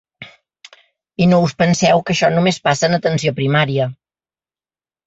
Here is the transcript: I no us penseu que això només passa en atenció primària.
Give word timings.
I 1.25 1.27
no 1.33 1.39
us 1.49 1.53
penseu 1.61 2.03
que 2.09 2.17
això 2.17 2.33
només 2.37 2.61
passa 2.71 2.91
en 2.91 2.99
atenció 3.01 3.39
primària. 3.43 3.91